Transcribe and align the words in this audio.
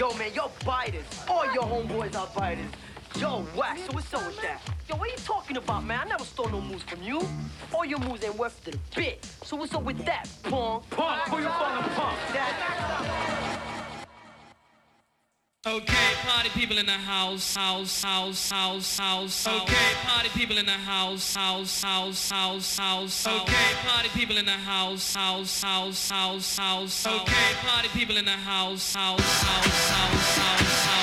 Yo, 0.00 0.14
man, 0.14 0.32
yo 0.32 0.50
biters. 0.64 1.04
All 1.28 1.44
your 1.52 1.64
homeboys 1.64 2.16
are 2.16 2.26
biters. 2.34 2.64
Yo, 3.18 3.44
wax, 3.54 3.82
so 3.82 3.92
what's 3.92 4.14
up 4.14 4.26
with 4.26 4.40
that? 4.40 4.58
Yo, 4.88 4.96
what 4.96 5.10
are 5.10 5.12
you 5.12 5.18
talking 5.18 5.58
about, 5.58 5.84
man? 5.84 6.00
I 6.02 6.08
never 6.08 6.24
stole 6.24 6.48
no 6.48 6.62
moves 6.62 6.84
from 6.84 7.02
you. 7.02 7.20
All 7.74 7.84
your 7.84 7.98
moves 7.98 8.24
ain't 8.24 8.34
worth 8.36 8.64
the 8.64 8.78
bit. 8.96 9.22
So 9.44 9.56
what's 9.56 9.74
up 9.74 9.82
with 9.82 10.02
that, 10.06 10.26
punk? 10.44 10.88
Punk? 10.88 11.20
Who 11.28 11.40
you 11.40 11.48
calling 11.48 11.84
punk? 11.90 13.29
Okay, 15.66 16.14
party 16.22 16.48
people 16.58 16.78
in 16.78 16.86
the 16.86 16.92
house, 16.92 17.54
house, 17.54 18.02
house, 18.02 18.48
house, 18.48 18.96
house. 18.96 19.46
Okay, 19.46 19.92
party 20.06 20.30
people 20.30 20.56
in 20.56 20.64
the 20.64 20.72
house, 20.72 21.34
house, 21.34 21.82
house, 21.82 22.30
house, 22.30 22.78
house. 22.78 23.26
Okay, 23.26 23.74
party 23.84 24.08
people 24.14 24.38
in 24.38 24.46
the 24.46 24.52
house, 24.52 25.14
house, 25.14 25.60
house, 25.60 26.08
house, 26.08 26.56
house. 26.56 27.06
Okay, 27.06 27.52
party 27.60 27.88
people 27.90 28.16
in 28.16 28.24
the 28.24 28.30
house, 28.30 28.94
house, 28.94 29.20
house, 29.20 29.90
house, 29.90 30.38
house, 30.38 30.99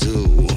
do. 0.00 0.53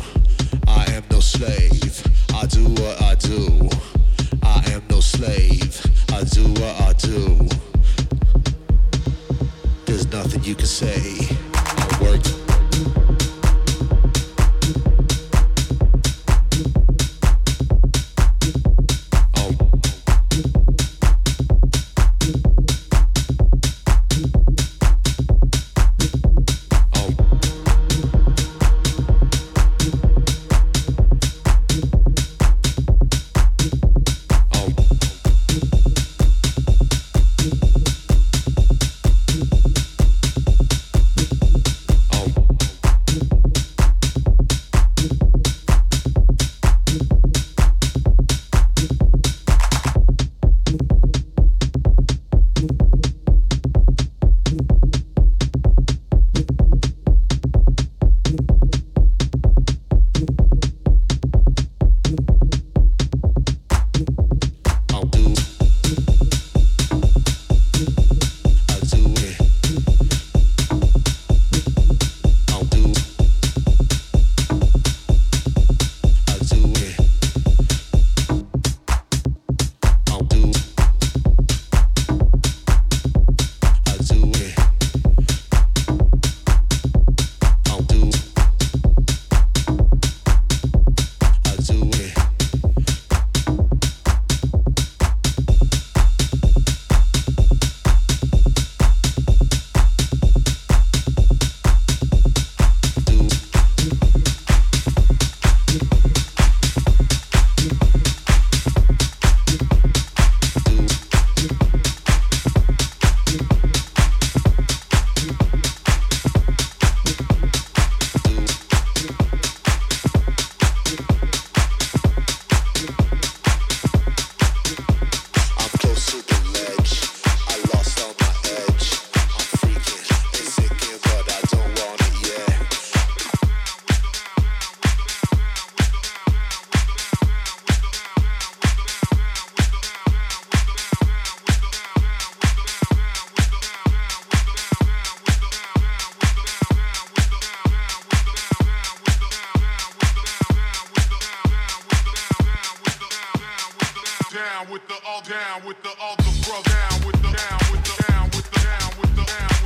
down 154.34 154.70
with 154.70 154.86
the 154.88 154.96
all 155.08 155.22
down 155.22 155.66
with 155.66 155.82
the 155.84 155.90
all 156.02 156.16
the 156.18 156.24
bro 156.44 156.62
down 156.64 157.06
with 157.06 157.16
the 157.22 157.32
down 157.32 157.60
with 157.72 157.84
the 157.84 158.04
down 158.12 158.26
with 158.32 158.52
the 158.52 158.60
down 158.60 158.92
with 159.00 159.16
the 159.16 159.24
down 159.24 159.57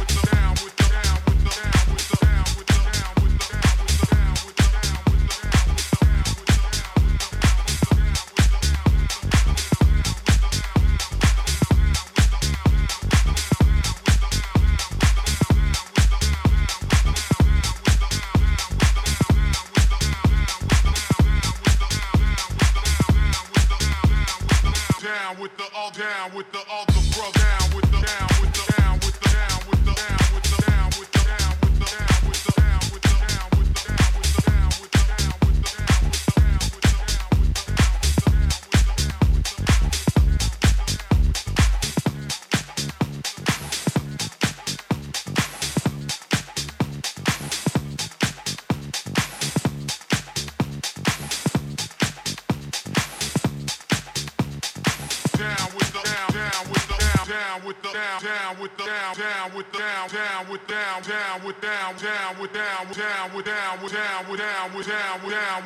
down 63.89 64.29
with 64.29 65.65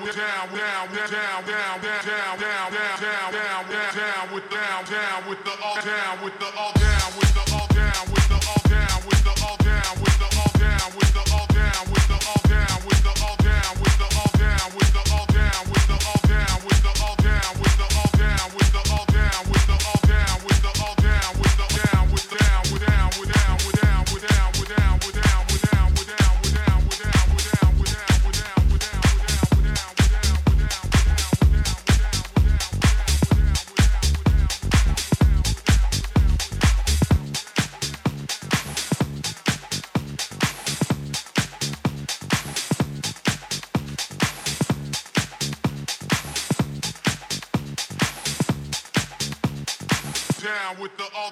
the 5.44 5.52
all 5.64 5.76
down 5.76 6.20
with 6.20 6.32
the 6.32 6.54
all 6.54 6.72
down 6.74 7.20
with 7.20 7.30
the 7.34 7.36
all 7.36 7.68
down 7.74 8.14
with 8.14 8.30
the 8.30 8.38
all 8.48 8.62
down 8.70 9.06
with 9.06 9.24
the 9.24 9.44
all 9.44 9.58
down 9.58 10.02
with 10.02 10.15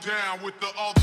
down 0.06 0.44
with 0.44 0.60
the 0.60 0.68
other. 0.78 1.03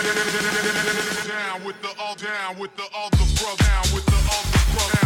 Down 0.01 1.63
with 1.63 1.79
the 1.83 1.89
all, 1.99 2.15
down 2.15 2.57
with 2.57 2.75
the 2.75 2.83
all, 2.95 3.09
the 3.11 3.17
bro, 3.17 3.55
down 3.57 3.83
with 3.93 4.05
the 4.07 4.15
all, 4.33 4.43
the 4.51 4.59
bro. 4.73 5.00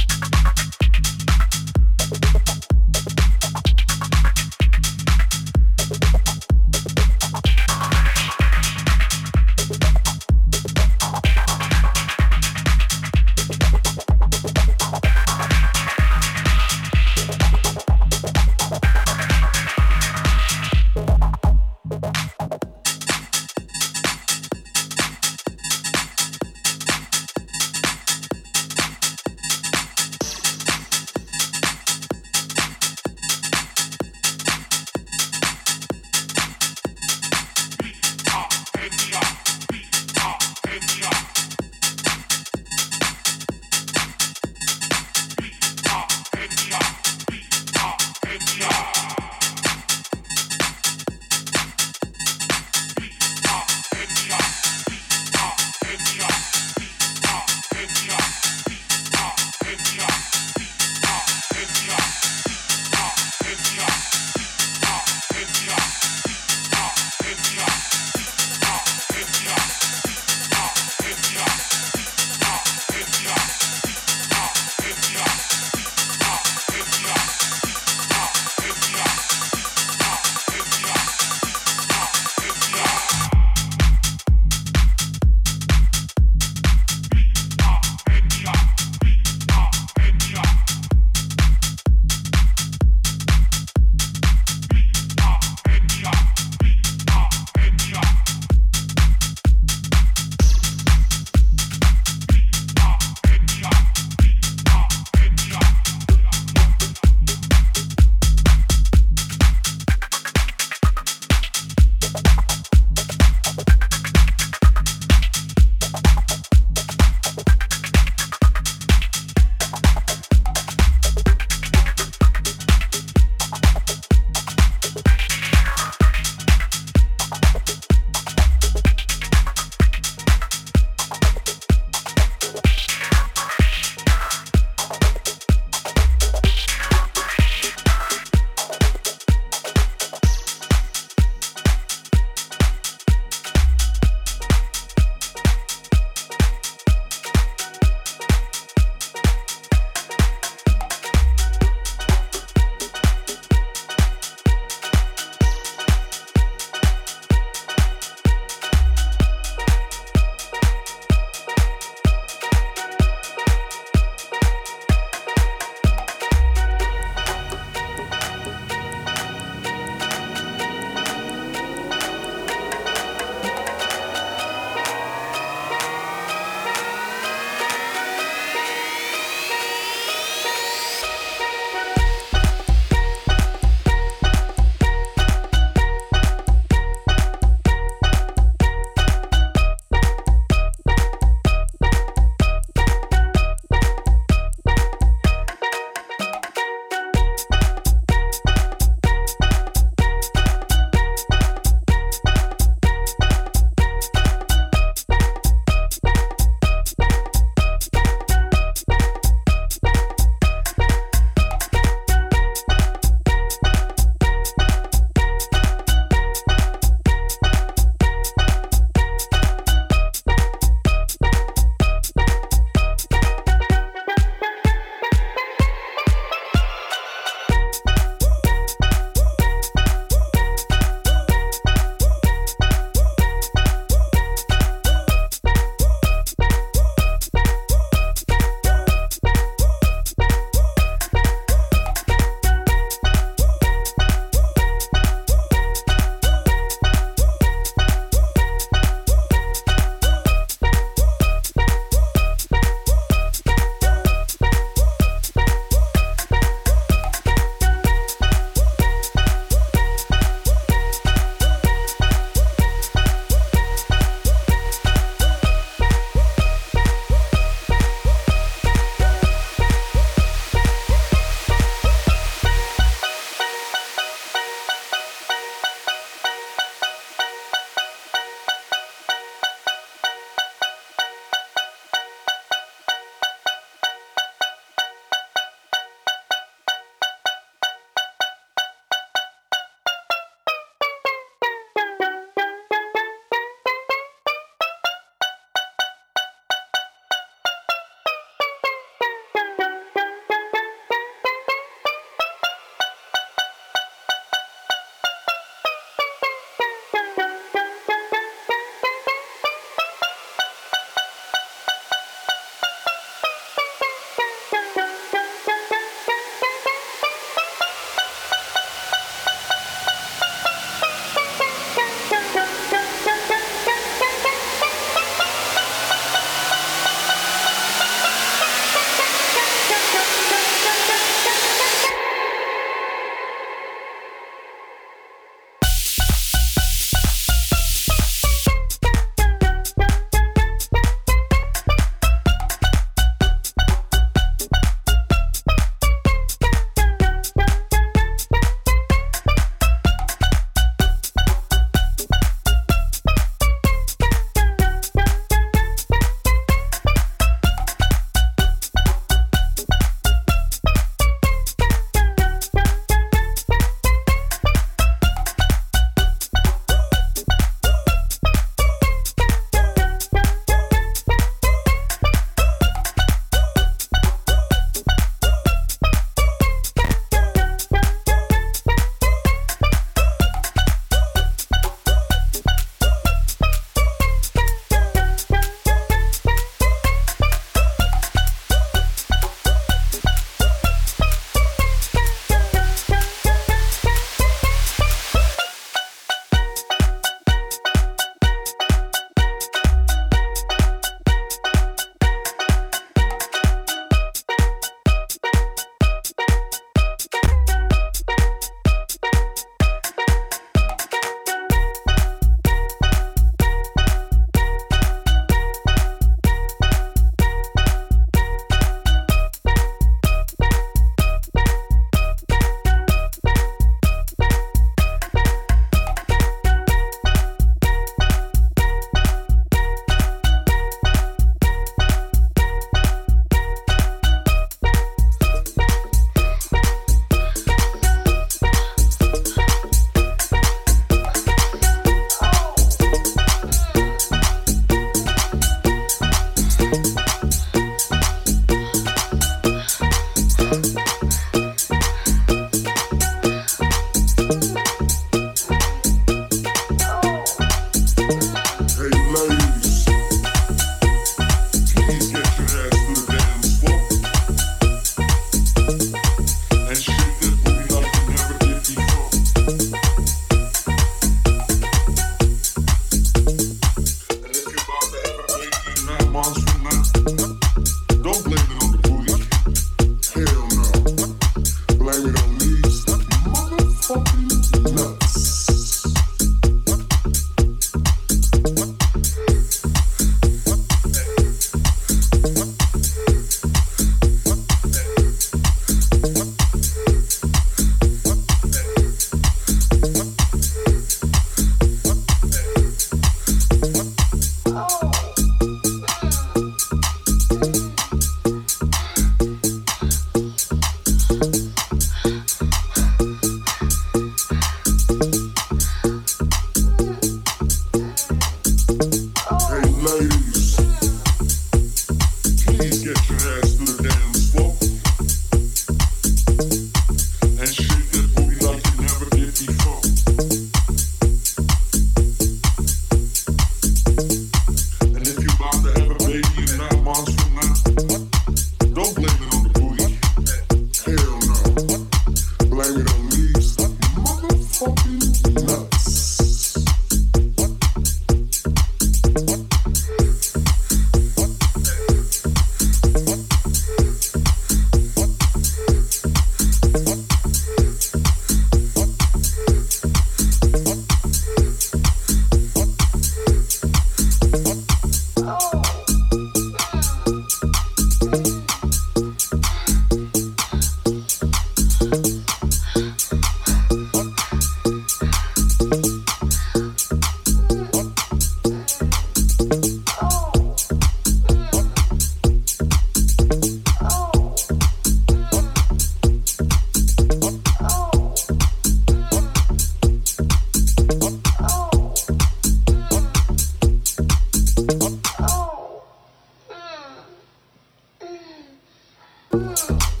Yeah. 599.33 600.00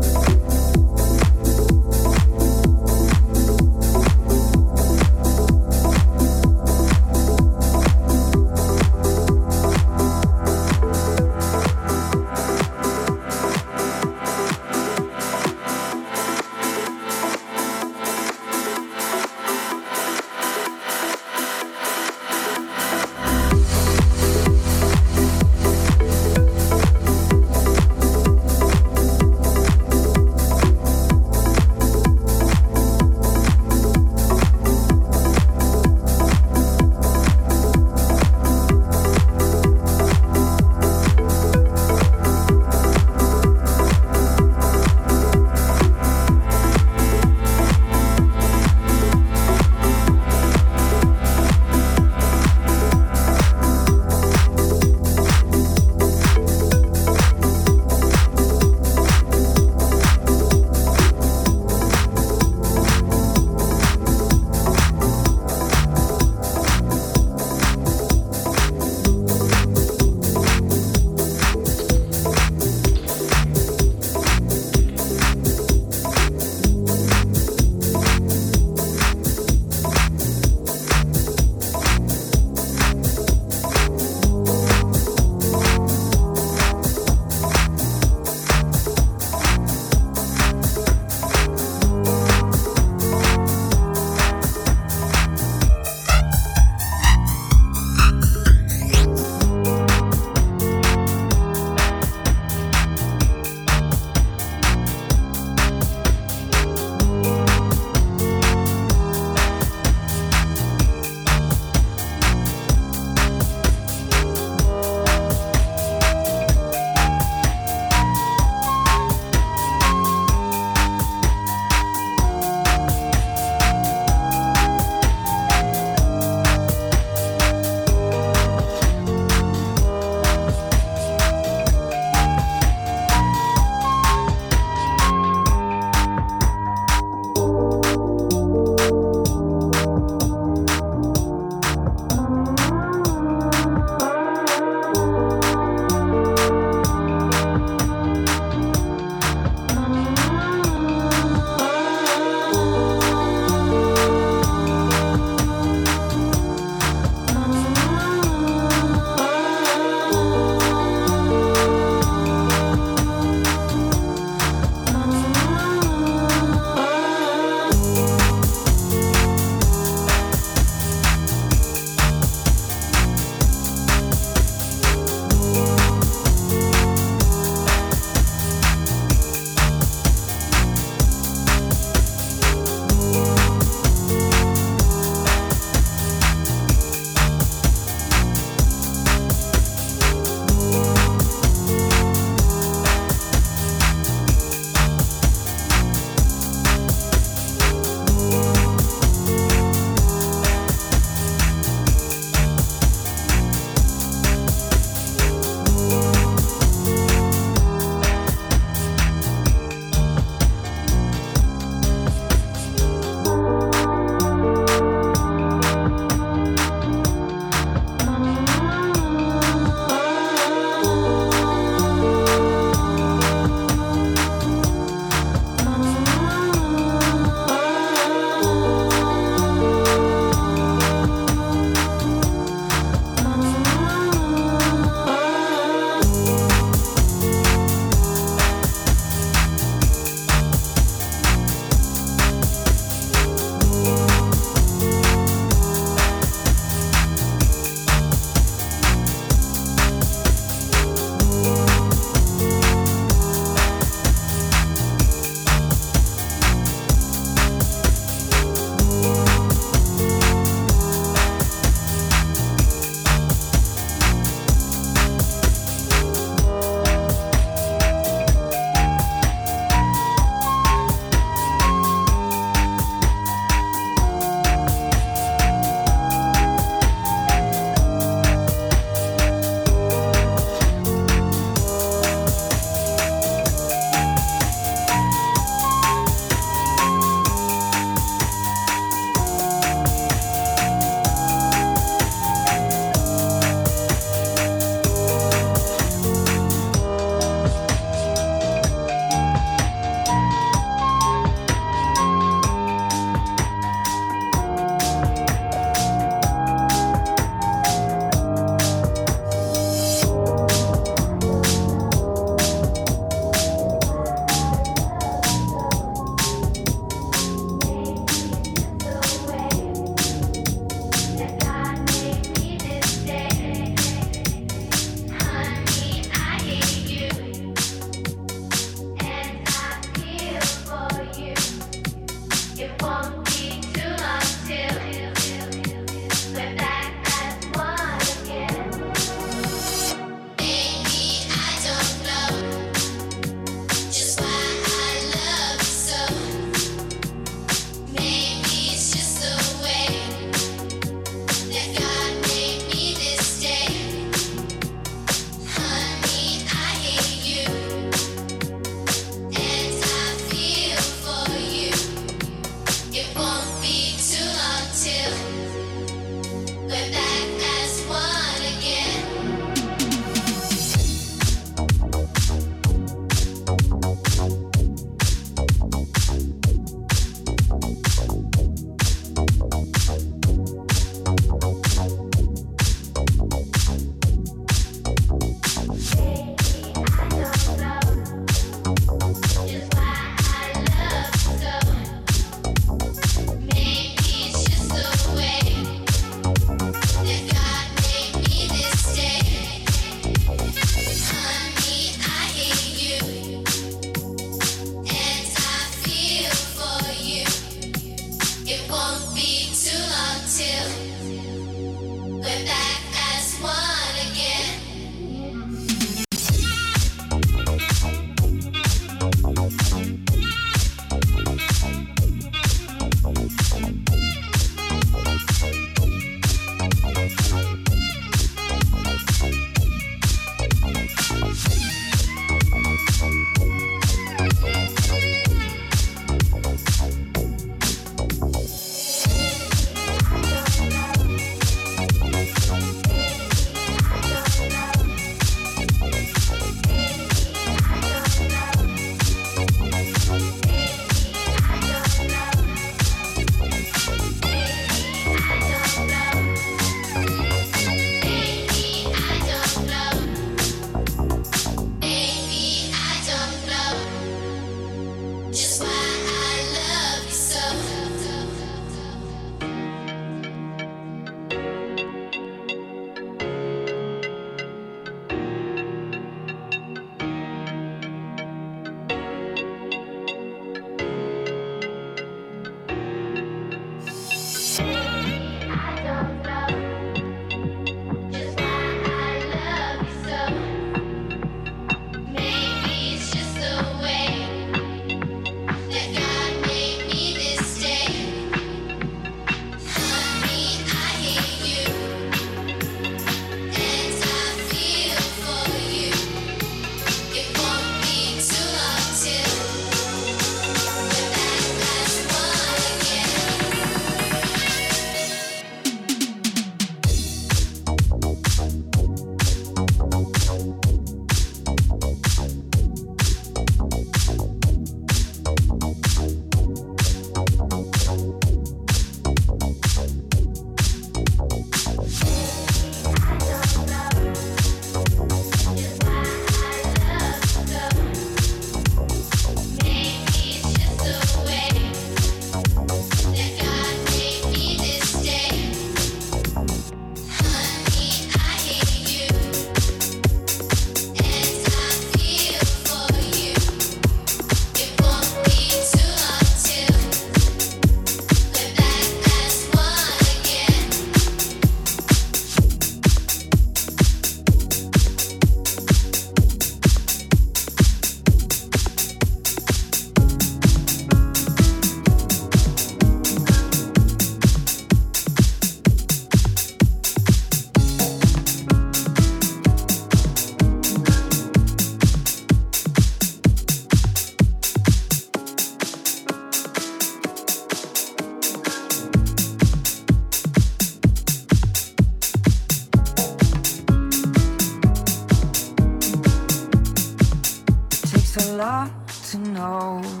know. 599.41 600.00